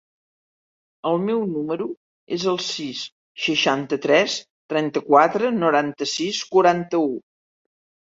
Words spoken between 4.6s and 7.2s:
trenta-quatre, noranta-sis, quaranta-u.